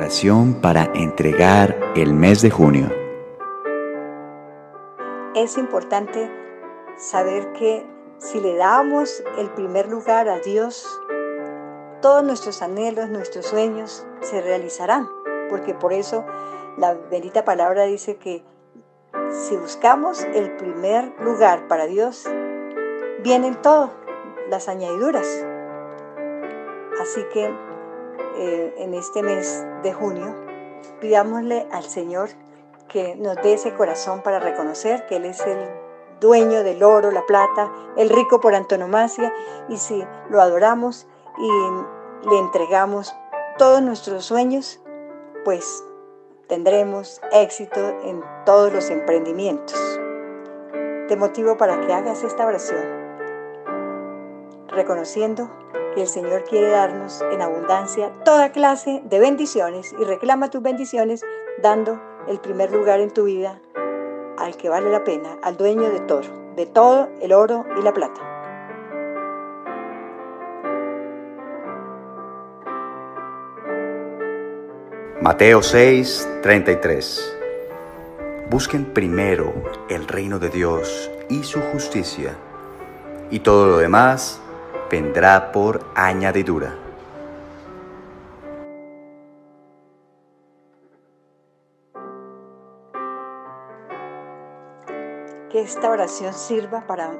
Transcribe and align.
Oración 0.00 0.54
para 0.62 0.84
entregar 0.94 1.78
el 1.94 2.14
mes 2.14 2.40
de 2.40 2.48
junio. 2.48 2.88
Es 5.34 5.58
importante 5.58 6.32
saber 6.96 7.52
que 7.52 7.86
si 8.16 8.40
le 8.40 8.56
damos 8.56 9.22
el 9.36 9.50
primer 9.50 9.90
lugar 9.90 10.30
a 10.30 10.38
Dios, 10.38 10.88
todos 12.00 12.24
nuestros 12.24 12.62
anhelos, 12.62 13.10
nuestros 13.10 13.44
sueños 13.44 14.06
se 14.22 14.40
realizarán, 14.40 15.06
porque 15.50 15.74
por 15.74 15.92
eso 15.92 16.24
la 16.78 16.94
bendita 16.94 17.44
palabra 17.44 17.84
dice 17.84 18.16
que 18.16 18.42
si 19.28 19.54
buscamos 19.54 20.22
el 20.34 20.56
primer 20.56 21.12
lugar 21.20 21.68
para 21.68 21.84
Dios, 21.84 22.24
vienen 23.22 23.54
todas 23.60 23.90
las 24.48 24.66
añadiduras. 24.66 25.44
Así 27.02 27.22
que 27.34 27.54
eh, 28.36 28.74
en 28.78 28.94
este 28.94 29.22
mes 29.22 29.64
de 29.82 29.92
junio, 29.92 30.34
pidámosle 31.00 31.66
al 31.72 31.84
Señor 31.84 32.30
que 32.88 33.14
nos 33.16 33.36
dé 33.36 33.54
ese 33.54 33.74
corazón 33.74 34.22
para 34.22 34.40
reconocer 34.40 35.06
que 35.06 35.16
Él 35.16 35.24
es 35.24 35.40
el 35.46 35.58
dueño 36.20 36.62
del 36.62 36.82
oro, 36.82 37.10
la 37.10 37.24
plata, 37.26 37.72
el 37.96 38.10
rico 38.10 38.40
por 38.40 38.54
antonomasia, 38.54 39.32
y 39.68 39.76
si 39.76 40.04
lo 40.28 40.40
adoramos 40.40 41.06
y 41.38 42.28
le 42.28 42.38
entregamos 42.38 43.14
todos 43.58 43.80
nuestros 43.82 44.24
sueños, 44.24 44.80
pues 45.44 45.84
tendremos 46.48 47.20
éxito 47.32 47.80
en 48.04 48.22
todos 48.44 48.72
los 48.72 48.90
emprendimientos. 48.90 49.78
Te 51.08 51.16
motivo 51.16 51.56
para 51.56 51.80
que 51.80 51.92
hagas 51.92 52.22
esta 52.22 52.46
oración, 52.46 52.84
reconociendo 54.68 55.50
el 56.00 56.08
Señor 56.08 56.44
quiere 56.44 56.68
darnos 56.68 57.22
en 57.32 57.42
abundancia 57.42 58.12
toda 58.24 58.52
clase 58.52 59.02
de 59.04 59.18
bendiciones 59.18 59.94
y 59.98 60.04
reclama 60.04 60.50
tus 60.50 60.62
bendiciones 60.62 61.24
dando 61.62 62.00
el 62.28 62.40
primer 62.40 62.72
lugar 62.72 63.00
en 63.00 63.10
tu 63.10 63.24
vida 63.24 63.60
al 64.38 64.56
que 64.56 64.68
vale 64.68 64.90
la 64.90 65.04
pena, 65.04 65.38
al 65.42 65.56
dueño 65.56 65.90
de 65.90 66.00
todo, 66.00 66.22
de 66.56 66.66
todo 66.66 67.08
el 67.20 67.32
oro 67.32 67.66
y 67.78 67.82
la 67.82 67.92
plata. 67.92 68.20
Mateo 75.20 75.62
6, 75.62 76.28
33. 76.42 77.36
Busquen 78.48 78.86
primero 78.86 79.52
el 79.90 80.08
reino 80.08 80.38
de 80.38 80.48
Dios 80.48 81.10
y 81.28 81.44
su 81.44 81.60
justicia, 81.60 82.34
y 83.30 83.40
todo 83.40 83.66
lo 83.66 83.76
demás 83.76 84.40
vendrá 84.90 85.52
por 85.52 85.80
añadidura. 85.94 86.74
Que 95.48 95.62
esta 95.62 95.90
oración 95.90 96.34
sirva 96.34 96.86
para 96.86 97.10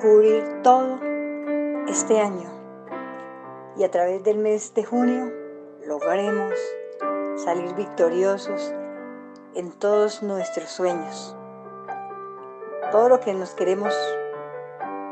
cubrir 0.00 0.62
todo 0.62 0.98
este 1.88 2.20
año 2.20 2.48
y 3.76 3.84
a 3.84 3.90
través 3.90 4.22
del 4.24 4.38
mes 4.38 4.72
de 4.74 4.84
junio 4.84 5.30
lograremos 5.86 6.54
salir 7.36 7.74
victoriosos 7.74 8.74
en 9.54 9.72
todos 9.72 10.22
nuestros 10.22 10.70
sueños. 10.70 11.36
Todo 12.90 13.08
lo 13.08 13.20
que 13.20 13.34
nos 13.34 13.50
queremos 13.54 13.94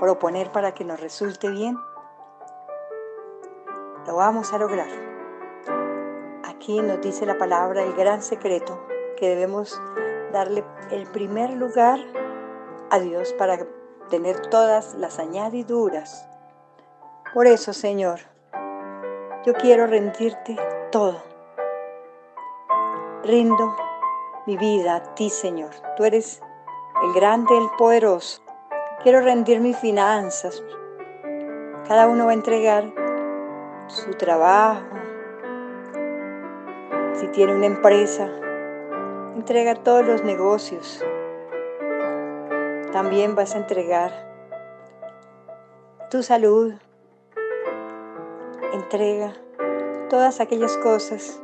proponer 0.00 0.50
para 0.52 0.72
que 0.72 0.84
nos 0.84 1.00
resulte 1.00 1.48
bien, 1.48 1.76
lo 4.06 4.16
vamos 4.16 4.52
a 4.52 4.58
lograr. 4.58 4.88
Aquí 6.44 6.80
nos 6.80 7.00
dice 7.00 7.26
la 7.26 7.38
palabra 7.38 7.82
el 7.82 7.94
gran 7.94 8.22
secreto 8.22 8.86
que 9.16 9.28
debemos 9.28 9.80
darle 10.32 10.64
el 10.90 11.06
primer 11.06 11.50
lugar 11.50 11.98
a 12.90 12.98
Dios 12.98 13.32
para 13.34 13.58
tener 14.10 14.46
todas 14.48 14.94
las 14.94 15.18
añadiduras. 15.18 16.28
Por 17.34 17.46
eso, 17.46 17.72
Señor, 17.72 18.20
yo 19.44 19.54
quiero 19.54 19.86
rendirte 19.86 20.56
todo 20.90 21.28
rindo 23.28 23.76
mi 24.46 24.56
vida 24.56 24.96
a 24.96 25.14
ti, 25.14 25.28
Señor. 25.28 25.70
Tú 25.96 26.04
eres 26.04 26.40
el 27.02 27.12
grande, 27.12 27.56
el 27.56 27.68
poderoso. 27.76 28.40
Quiero 29.02 29.20
rendir 29.20 29.60
mis 29.60 29.76
finanzas. 29.76 30.62
Cada 31.86 32.08
uno 32.08 32.24
va 32.24 32.30
a 32.30 32.34
entregar 32.34 32.92
su 33.88 34.12
trabajo. 34.12 34.86
Si 37.14 37.26
tiene 37.28 37.54
una 37.54 37.66
empresa, 37.66 38.28
entrega 39.34 39.74
todos 39.74 40.06
los 40.06 40.22
negocios. 40.22 41.04
También 42.92 43.34
vas 43.34 43.54
a 43.54 43.58
entregar 43.58 44.12
tu 46.10 46.22
salud. 46.22 46.72
Entrega 48.72 49.34
todas 50.08 50.40
aquellas 50.40 50.76
cosas 50.78 51.42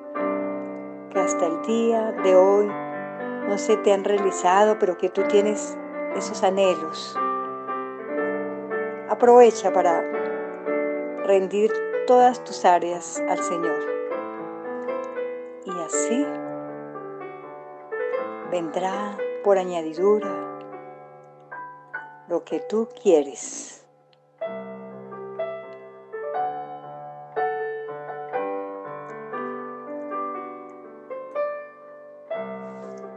hasta 1.15 1.47
el 1.47 1.63
día 1.63 2.13
de 2.23 2.37
hoy 2.37 2.67
no 3.49 3.59
se 3.59 3.77
te 3.79 3.93
han 3.93 4.05
realizado, 4.05 4.79
pero 4.79 4.97
que 4.99 5.09
tú 5.11 5.23
tienes 5.25 5.77
esos 6.17 6.43
anhelos. 6.43 7.17
Aprovecha 9.09 9.73
para 9.73 10.03
rendir 11.25 11.71
todas 12.07 12.43
tus 12.45 12.65
áreas 12.65 13.23
al 13.29 13.43
Señor. 13.43 13.81
Y 15.65 15.71
así 15.81 16.27
vendrá 18.51 19.17
por 19.43 19.59
añadidura 19.59 20.61
lo 22.29 22.45
que 22.45 22.61
tú 22.61 22.89
quieres. 23.03 23.87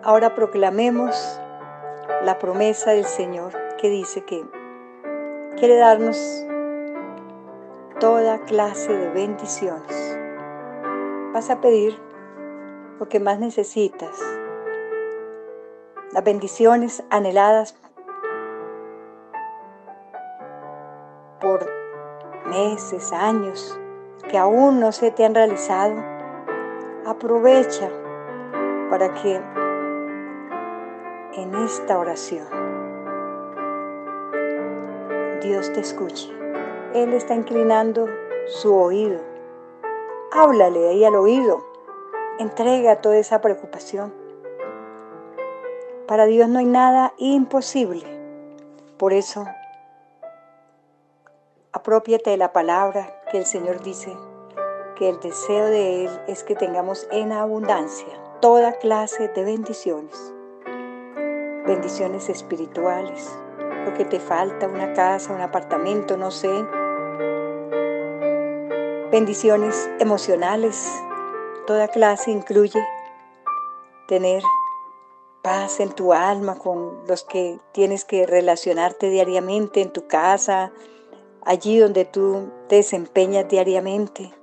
Ahora 0.03 0.33
proclamemos 0.35 1.41
la 2.23 2.37
promesa 2.39 2.91
del 2.91 3.05
Señor 3.05 3.51
que 3.75 3.89
dice 3.89 4.23
que 4.23 4.45
quiere 5.57 5.75
darnos 5.75 6.45
toda 7.99 8.39
clase 8.39 8.95
de 8.95 9.09
bendiciones. 9.09 10.19
Vas 11.33 11.49
a 11.49 11.59
pedir 11.61 11.99
lo 12.99 13.09
que 13.09 13.19
más 13.19 13.39
necesitas, 13.39 14.19
las 16.11 16.23
bendiciones 16.23 17.03
anheladas 17.09 17.75
por 21.41 21.65
meses, 22.45 23.11
años, 23.13 23.79
que 24.29 24.37
aún 24.37 24.79
no 24.79 24.91
se 24.91 25.11
te 25.11 25.25
han 25.25 25.35
realizado. 25.35 25.95
Aprovecha 27.05 27.89
para 28.89 29.13
que 29.13 29.41
en 31.33 31.55
esta 31.55 31.97
oración. 31.97 32.47
Dios 35.41 35.71
te 35.71 35.81
escuche. 35.81 36.36
Él 36.93 37.13
está 37.13 37.35
inclinando 37.35 38.07
su 38.45 38.75
oído. 38.75 39.19
Háblale 40.31 40.89
ahí 40.89 41.03
al 41.03 41.15
oído. 41.15 41.65
Entrega 42.39 43.01
toda 43.01 43.17
esa 43.17 43.41
preocupación. 43.41 44.13
Para 46.07 46.25
Dios 46.25 46.47
no 46.49 46.59
hay 46.59 46.65
nada 46.65 47.13
imposible. 47.17 48.05
Por 48.97 49.13
eso, 49.13 49.45
apropiate 51.71 52.29
de 52.31 52.37
la 52.37 52.53
palabra 52.53 53.21
que 53.31 53.37
el 53.37 53.45
Señor 53.45 53.81
dice, 53.81 54.15
que 54.95 55.09
el 55.09 55.19
deseo 55.19 55.65
de 55.65 56.05
Él 56.05 56.21
es 56.27 56.43
que 56.43 56.55
tengamos 56.55 57.07
en 57.11 57.31
abundancia 57.31 58.07
toda 58.39 58.73
clase 58.73 59.27
de 59.29 59.43
bendiciones 59.43 60.33
bendiciones 61.67 62.29
espirituales, 62.29 63.29
lo 63.85 63.93
que 63.93 64.05
te 64.05 64.19
falta, 64.19 64.67
una 64.67 64.93
casa, 64.93 65.33
un 65.33 65.41
apartamento, 65.41 66.17
no 66.17 66.31
sé. 66.31 66.49
Bendiciones 69.11 69.89
emocionales, 70.01 70.91
toda 71.65 71.87
clase 71.87 72.29
incluye 72.29 72.85
tener 74.05 74.43
paz 75.41 75.79
en 75.79 75.93
tu 75.93 76.11
alma 76.11 76.59
con 76.59 77.07
los 77.07 77.23
que 77.23 77.57
tienes 77.71 78.03
que 78.03 78.25
relacionarte 78.25 79.09
diariamente 79.09 79.81
en 79.81 79.93
tu 79.93 80.07
casa, 80.07 80.73
allí 81.45 81.79
donde 81.79 82.03
tú 82.03 82.51
te 82.67 82.75
desempeñas 82.75 83.47
diariamente. 83.47 84.33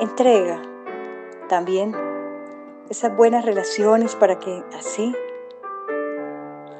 Entrega 0.00 0.60
también 1.48 1.94
esas 2.90 3.16
buenas 3.16 3.44
relaciones 3.44 4.16
para 4.16 4.40
que 4.40 4.64
así 4.76 5.14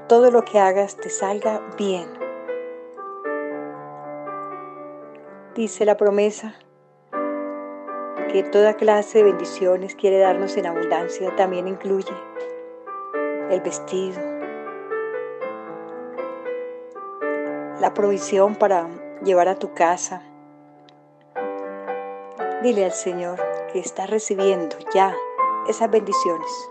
todo 0.09 0.33
lo 0.33 0.45
que 0.45 0.59
hagas 0.59 0.97
te 0.97 1.09
salga 1.09 1.63
bien. 1.79 2.28
Dice 5.59 5.85
la 5.85 5.97
promesa 5.97 6.55
que 8.31 8.45
toda 8.45 8.75
clase 8.75 9.19
de 9.19 9.25
bendiciones 9.25 9.97
quiere 9.97 10.21
darnos 10.21 10.57
en 10.57 10.67
abundancia, 10.67 11.35
también 11.35 11.67
incluye 11.67 12.13
el 13.51 13.61
vestido, 13.63 14.21
la 17.81 17.93
provisión 17.93 18.55
para 18.55 18.87
llevar 19.25 19.49
a 19.49 19.57
tu 19.57 19.75
casa. 19.75 20.23
Dile 22.63 22.85
al 22.85 22.93
Señor 22.93 23.41
que 23.73 23.81
está 23.81 24.07
recibiendo 24.07 24.77
ya 24.95 25.13
esas 25.67 25.91
bendiciones. 25.91 26.71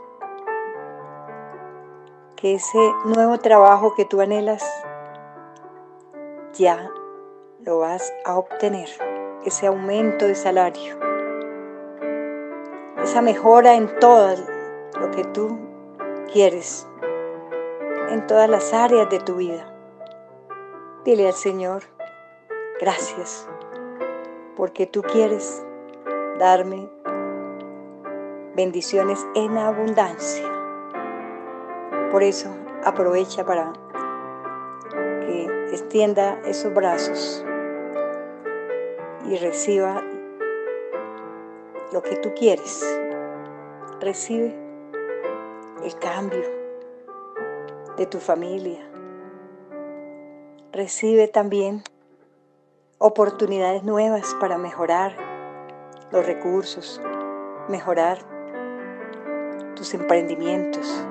Que 2.38 2.56
ese 2.56 2.94
nuevo 3.04 3.38
trabajo 3.40 3.96
que 3.96 4.06
tú 4.06 4.22
anhelas 4.22 4.64
ya 6.54 6.90
lo 7.64 7.80
vas 7.80 8.14
a 8.26 8.38
obtener. 8.38 8.90
Ese 9.46 9.68
aumento 9.68 10.26
de 10.26 10.36
salario. 10.36 10.98
Esa 13.02 13.22
mejora 13.22 13.76
en 13.76 13.88
todo 14.00 14.36
lo 15.00 15.12
que 15.12 15.24
tú 15.26 15.58
quieres. 16.32 16.88
En 18.10 18.26
todas 18.28 18.50
las 18.50 18.74
áreas 18.74 19.10
de 19.10 19.20
tu 19.20 19.36
vida. 19.36 19.74
Dile 21.06 21.28
al 21.28 21.34
Señor, 21.34 21.84
gracias, 22.82 23.48
porque 24.58 24.86
tú 24.86 25.02
quieres 25.02 25.66
darme 26.38 26.90
bendiciones 28.56 29.26
en 29.36 29.58
abundancia. 29.58 30.46
Por 32.12 32.24
eso 32.24 32.50
aprovecha 32.84 33.46
para 33.46 33.72
extienda 35.78 36.42
esos 36.44 36.74
brazos 36.74 37.46
y 39.30 39.36
reciba 39.38 40.02
lo 41.94 42.02
que 42.02 42.16
tú 42.16 42.34
quieres. 42.34 42.84
Recibe 44.00 44.56
el 45.84 45.96
cambio 46.00 46.42
de 47.96 48.08
tu 48.08 48.18
familia. 48.18 48.80
Recibe 50.72 51.28
también 51.28 51.84
oportunidades 52.98 53.84
nuevas 53.84 54.36
para 54.40 54.58
mejorar 54.58 55.16
los 56.12 56.26
recursos, 56.26 57.00
mejorar 57.70 58.18
tus 59.76 59.94
emprendimientos. 59.94 61.06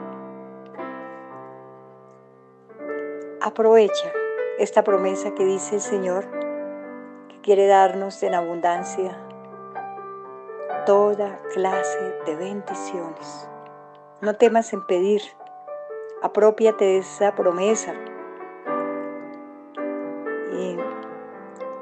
Aprovecha 3.41 4.12
esta 4.58 4.82
promesa 4.82 5.35
que 5.35 5.44
dice 5.44 5.76
el 5.76 5.81
Señor, 5.81 6.26
que 7.29 7.41
quiere 7.43 7.67
darnos 7.67 8.23
en 8.23 8.35
abundancia 8.35 9.17
toda 10.87 11.38
clase 11.53 12.14
de 12.25 12.37
bendiciones. 12.37 13.49
No 14.20 14.37
temas 14.37 14.73
en 14.73 14.87
pedir, 14.87 15.20
apropiate 16.23 16.85
de 16.85 16.99
esa 16.99 17.35
promesa. 17.35 17.94
Y 20.53 20.76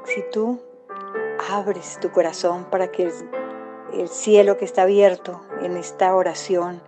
si 0.03 0.21
tú 0.31 0.59
abres 1.49 1.99
tu 2.01 2.11
corazón 2.11 2.65
para 2.65 2.91
que 2.91 3.11
el, 3.93 4.09
cielo 4.09 4.57
que 4.57 4.65
está 4.65 4.81
abierto 4.81 5.41
en 5.61 5.77
esta 5.77 6.13
oración 6.15 6.81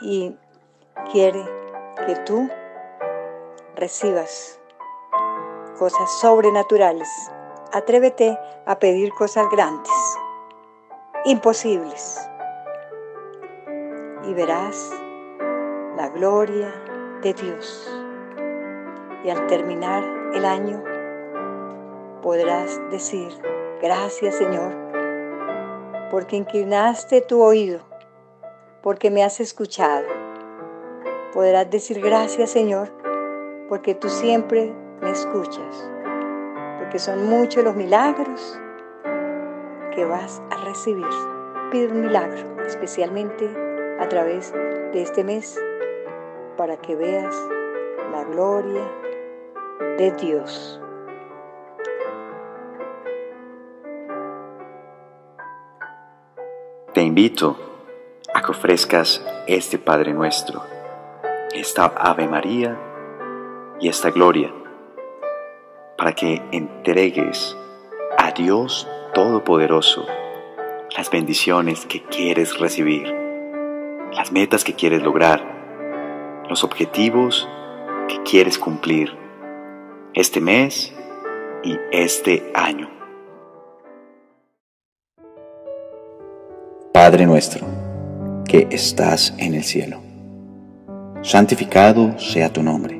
y 0.00 0.34
quiere 1.12 1.44
que 2.06 2.16
tú 2.24 2.48
recibas 3.76 4.60
cosas 5.78 6.10
sobrenaturales. 6.20 7.08
Atrévete 7.72 8.38
a 8.66 8.78
pedir 8.78 9.12
cosas 9.14 9.48
grandes, 9.50 9.92
imposibles, 11.24 12.18
y 14.24 14.34
verás 14.34 14.90
la 15.96 16.08
gloria 16.08 16.72
de 17.22 17.32
Dios. 17.32 17.90
Y 19.24 19.30
al 19.30 19.46
terminar 19.46 20.02
el 20.34 20.44
año, 20.44 20.82
podrás 22.22 22.80
decir, 22.90 23.28
gracias 23.80 24.34
Señor, 24.36 24.74
porque 26.10 26.36
inclinaste 26.36 27.20
tu 27.22 27.42
oído, 27.42 27.80
porque 28.82 29.10
me 29.10 29.22
has 29.22 29.40
escuchado. 29.40 30.06
Podrás 31.32 31.70
decir, 31.70 32.00
gracias 32.00 32.50
Señor, 32.50 32.99
porque 33.70 33.94
tú 33.94 34.08
siempre 34.08 34.74
me 35.00 35.12
escuchas, 35.12 35.90
porque 36.80 36.98
son 36.98 37.30
muchos 37.30 37.62
los 37.62 37.76
milagros 37.76 38.58
que 39.94 40.04
vas 40.04 40.42
a 40.50 40.56
recibir. 40.64 41.06
Pide 41.70 41.86
un 41.86 42.00
milagro, 42.00 42.64
especialmente 42.66 43.48
a 44.00 44.08
través 44.08 44.52
de 44.52 45.02
este 45.02 45.22
mes, 45.22 45.56
para 46.56 46.78
que 46.78 46.96
veas 46.96 47.32
la 48.10 48.24
gloria 48.24 48.82
de 49.98 50.10
Dios. 50.20 50.80
Te 56.92 57.02
invito 57.02 57.56
a 58.34 58.42
que 58.42 58.50
ofrezcas 58.50 59.24
este 59.46 59.78
Padre 59.78 60.12
nuestro, 60.12 60.60
esta 61.52 61.84
Ave 61.84 62.26
María 62.26 62.89
y 63.80 63.88
esta 63.88 64.10
Gloria, 64.10 64.52
para 65.96 66.12
que 66.12 66.42
entregues 66.52 67.56
a 68.18 68.32
Dios 68.32 68.86
Todopoderoso 69.14 70.06
las 70.96 71.10
bendiciones 71.10 71.86
que 71.86 72.02
quieres 72.02 72.58
recibir, 72.58 73.12
las 74.12 74.30
metas 74.32 74.64
que 74.64 74.74
quieres 74.74 75.02
lograr, 75.02 76.44
los 76.48 76.62
objetivos 76.62 77.48
que 78.08 78.22
quieres 78.22 78.58
cumplir 78.58 79.16
este 80.14 80.40
mes 80.40 80.92
y 81.62 81.76
este 81.90 82.50
año. 82.54 82.90
Padre 86.92 87.24
nuestro, 87.24 87.66
que 88.46 88.68
estás 88.70 89.34
en 89.38 89.54
el 89.54 89.64
cielo, 89.64 90.00
santificado 91.22 92.18
sea 92.18 92.52
tu 92.52 92.62
nombre. 92.62 92.99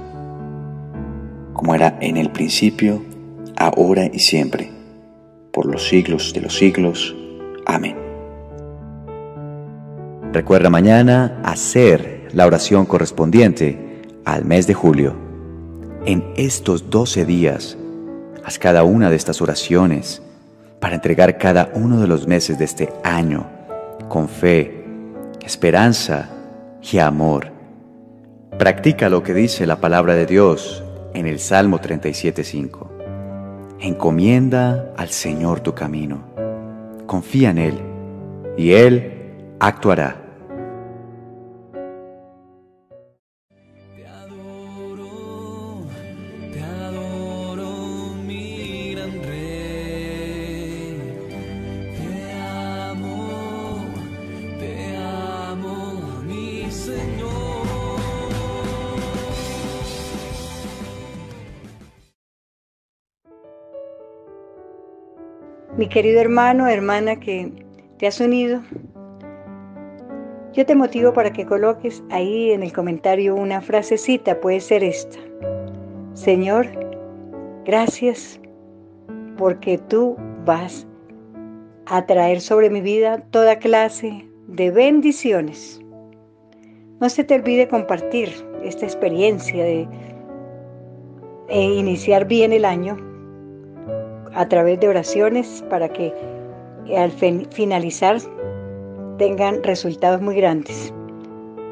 como 1.53 1.75
era 1.75 1.97
en 2.01 2.17
el 2.17 2.31
principio, 2.31 3.03
ahora 3.57 4.05
y 4.05 4.19
siempre, 4.19 4.71
por 5.51 5.65
los 5.65 5.87
siglos 5.87 6.33
de 6.33 6.41
los 6.41 6.55
siglos. 6.57 7.15
Amén. 7.65 7.95
Recuerda 10.33 10.69
mañana 10.69 11.41
hacer 11.43 12.29
la 12.33 12.45
oración 12.45 12.85
correspondiente 12.85 14.01
al 14.25 14.45
mes 14.45 14.67
de 14.67 14.73
julio. 14.73 15.15
En 16.05 16.23
estos 16.35 16.89
12 16.89 17.25
días, 17.25 17.77
haz 18.43 18.57
cada 18.57 18.83
una 18.83 19.09
de 19.09 19.15
estas 19.15 19.41
oraciones 19.41 20.21
para 20.79 20.95
entregar 20.95 21.37
cada 21.37 21.69
uno 21.75 21.99
de 21.99 22.07
los 22.07 22.27
meses 22.27 22.57
de 22.57 22.65
este 22.65 22.89
año 23.03 23.45
con 24.09 24.27
fe, 24.27 24.85
esperanza 25.45 26.29
y 26.81 26.97
amor. 26.97 27.51
Practica 28.57 29.09
lo 29.09 29.21
que 29.21 29.33
dice 29.33 29.65
la 29.67 29.77
palabra 29.77 30.15
de 30.15 30.25
Dios 30.25 30.83
en 31.13 31.27
el 31.27 31.39
Salmo 31.39 31.79
37.5. 31.79 32.87
Encomienda 33.79 34.93
al 34.95 35.09
Señor 35.09 35.59
tu 35.61 35.73
camino. 35.73 36.23
Confía 37.07 37.49
en 37.49 37.57
Él 37.57 37.79
y 38.57 38.73
Él 38.73 39.55
actuará. 39.59 40.20
Mi 65.81 65.89
querido 65.89 66.21
hermano, 66.21 66.67
hermana 66.67 67.19
que 67.19 67.51
te 67.97 68.05
has 68.05 68.19
unido, 68.19 68.61
yo 70.53 70.63
te 70.63 70.75
motivo 70.75 71.11
para 71.11 71.33
que 71.33 71.43
coloques 71.43 72.03
ahí 72.11 72.51
en 72.51 72.61
el 72.61 72.71
comentario 72.71 73.33
una 73.33 73.61
frasecita, 73.61 74.39
puede 74.39 74.59
ser 74.59 74.83
esta. 74.83 75.17
Señor, 76.13 76.67
gracias 77.65 78.39
porque 79.39 79.79
tú 79.79 80.17
vas 80.45 80.85
a 81.87 82.05
traer 82.05 82.41
sobre 82.41 82.69
mi 82.69 82.81
vida 82.81 83.17
toda 83.31 83.57
clase 83.57 84.29
de 84.49 84.69
bendiciones. 84.69 85.81
No 86.99 87.09
se 87.09 87.23
te 87.23 87.33
olvide 87.33 87.67
compartir 87.67 88.29
esta 88.63 88.85
experiencia 88.85 89.63
de 89.63 89.87
e 91.49 91.59
iniciar 91.59 92.27
bien 92.27 92.53
el 92.53 92.65
año 92.65 93.10
a 94.33 94.47
través 94.47 94.79
de 94.79 94.87
oraciones 94.87 95.63
para 95.69 95.89
que 95.89 96.13
al 96.97 97.11
finalizar 97.11 98.17
tengan 99.17 99.63
resultados 99.63 100.21
muy 100.21 100.35
grandes. 100.35 100.93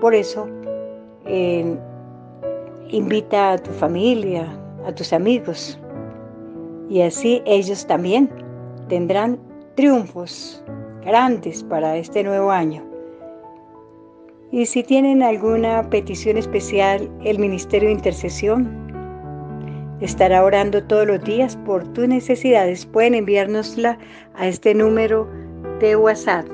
Por 0.01 0.13
eso, 0.13 0.47
eh, 1.25 1.77
invita 2.89 3.53
a 3.53 3.57
tu 3.57 3.71
familia, 3.71 4.47
a 4.85 4.93
tus 4.93 5.13
amigos, 5.13 5.79
y 6.89 7.01
así 7.01 7.41
ellos 7.45 7.85
también 7.85 8.29
tendrán 8.87 9.39
triunfos 9.75 10.63
grandes 11.05 11.63
para 11.63 11.97
este 11.97 12.23
nuevo 12.23 12.51
año. 12.51 12.83
Y 14.51 14.65
si 14.65 14.83
tienen 14.83 15.21
alguna 15.21 15.87
petición 15.89 16.37
especial, 16.37 17.07
el 17.23 17.37
Ministerio 17.37 17.89
de 17.89 17.93
Intercesión 17.93 18.78
estará 20.01 20.43
orando 20.43 20.83
todos 20.83 21.07
los 21.07 21.23
días 21.23 21.55
por 21.65 21.87
tus 21.93 22.07
necesidades. 22.07 22.85
Pueden 22.85 23.15
enviárnosla 23.15 23.97
a 24.35 24.47
este 24.47 24.73
número 24.73 25.27
de 25.79 25.95
WhatsApp 25.95 26.45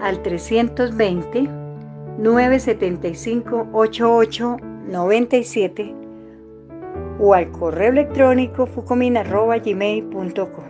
al 0.00 0.22
320 0.22 1.48
975 2.18 3.68
8897 3.72 5.94
o 7.20 7.34
al 7.34 7.50
correo 7.50 7.90
electrónico 7.90 8.66
fucomin.gmail.com. 8.66 10.64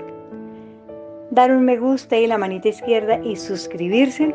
Dar 1.30 1.52
un 1.52 1.64
me 1.64 1.76
gusta 1.76 2.16
y 2.16 2.26
la 2.26 2.38
manita 2.38 2.68
izquierda 2.68 3.20
y 3.22 3.36
suscribirse 3.36 4.34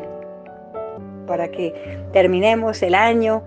para 1.26 1.50
que 1.50 1.74
terminemos 2.12 2.82
el 2.82 2.94
año 2.94 3.42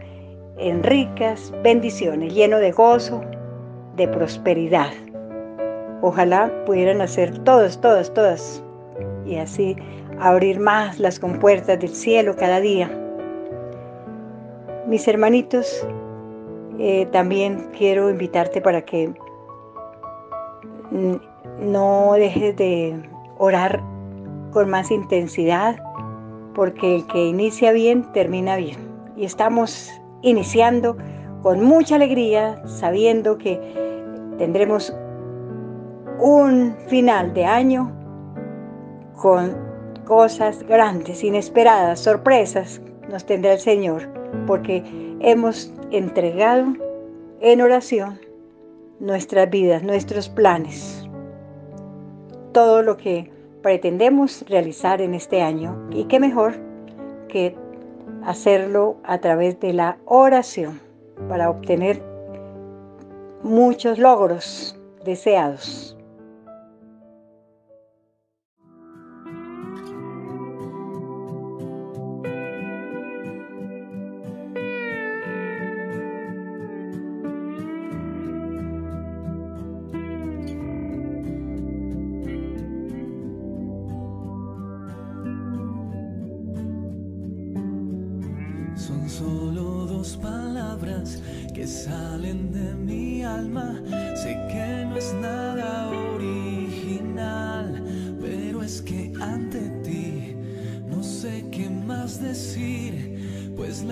en 0.57 0.83
ricas 0.83 1.53
bendiciones, 1.63 2.33
lleno 2.33 2.57
de 2.57 2.71
gozo, 2.71 3.23
de 3.97 4.07
prosperidad. 4.07 4.91
Ojalá 6.01 6.51
pudieran 6.65 7.01
hacer 7.01 7.37
todos, 7.39 7.81
todas, 7.81 8.13
todas. 8.13 8.63
Y 9.25 9.37
así 9.37 9.75
abrir 10.19 10.59
más 10.59 10.99
las 10.99 11.19
compuertas 11.19 11.79
del 11.79 11.89
cielo 11.89 12.35
cada 12.35 12.59
día. 12.59 12.89
Mis 14.87 15.07
hermanitos, 15.07 15.85
eh, 16.79 17.07
también 17.11 17.69
quiero 17.77 18.09
invitarte 18.09 18.61
para 18.61 18.83
que 18.83 19.13
no 21.59 22.13
dejes 22.13 22.55
de 22.55 22.95
orar 23.37 23.81
con 24.51 24.69
más 24.69 24.91
intensidad, 24.91 25.83
porque 26.55 26.95
el 26.95 27.07
que 27.07 27.25
inicia 27.25 27.71
bien, 27.71 28.03
termina 28.13 28.55
bien. 28.55 28.77
Y 29.17 29.25
estamos 29.25 29.91
iniciando 30.21 30.95
con 31.43 31.63
mucha 31.63 31.95
alegría, 31.95 32.61
sabiendo 32.65 33.37
que 33.37 33.86
tendremos 34.37 34.93
un 36.19 36.75
final 36.87 37.33
de 37.33 37.45
año 37.45 37.91
con 39.15 39.55
cosas 40.05 40.63
grandes, 40.63 41.23
inesperadas, 41.23 41.99
sorpresas 41.99 42.81
nos 43.09 43.25
tendrá 43.25 43.53
el 43.53 43.59
Señor, 43.59 44.07
porque 44.45 44.83
hemos 45.19 45.73
entregado 45.91 46.73
en 47.39 47.61
oración 47.61 48.19
nuestras 48.99 49.49
vidas, 49.49 49.83
nuestros 49.83 50.29
planes, 50.29 51.07
todo 52.51 52.81
lo 52.81 52.97
que 52.97 53.31
pretendemos 53.61 54.43
realizar 54.47 55.01
en 55.01 55.13
este 55.13 55.41
año. 55.41 55.77
Y 55.91 56.05
qué 56.05 56.19
mejor 56.19 56.55
que 57.27 57.55
hacerlo 58.23 58.97
a 59.03 59.19
través 59.19 59.59
de 59.59 59.73
la 59.73 59.97
oración 60.05 60.79
para 61.29 61.49
obtener 61.49 62.01
muchos 63.43 63.99
logros 63.99 64.75
deseados. 65.03 65.96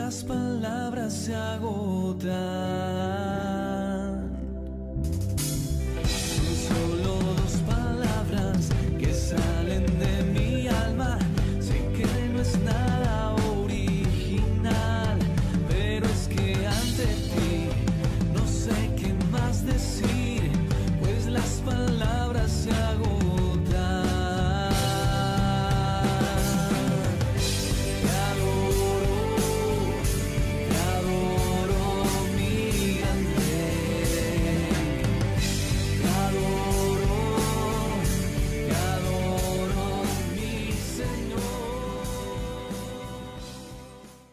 Las 0.05 0.23
palabras 0.23 1.11
se 1.13 1.33
agotan. 1.35 2.94